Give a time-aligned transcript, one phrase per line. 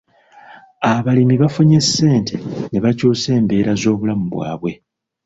[0.91, 2.35] Abalimi bafunye ssente
[2.71, 4.71] ne bakyusa embeera z'obulamu bwabwe.